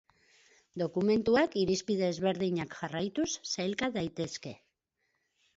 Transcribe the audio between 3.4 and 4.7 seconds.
sailka daitezke.